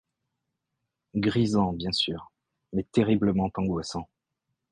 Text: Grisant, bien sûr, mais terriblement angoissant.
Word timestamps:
Grisant, 1.13 1.73
bien 1.73 1.91
sûr, 1.91 2.31
mais 2.73 2.87
terriblement 2.91 3.51
angoissant. 3.55 4.09